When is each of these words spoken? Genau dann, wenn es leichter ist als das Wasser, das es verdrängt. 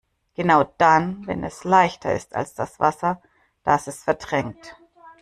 Genau 0.33 0.63
dann, 0.79 1.27
wenn 1.27 1.43
es 1.43 1.63
leichter 1.63 2.11
ist 2.15 2.33
als 2.33 2.55
das 2.55 2.79
Wasser, 2.79 3.21
das 3.63 3.85
es 3.85 4.03
verdrängt. 4.03 4.75